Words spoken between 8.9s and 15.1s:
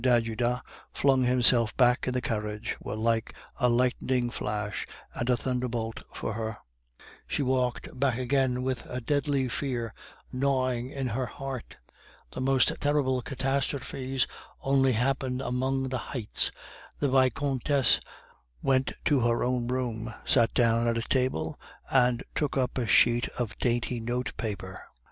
deadly fear gnawing at her heart. The most terrible catastrophes only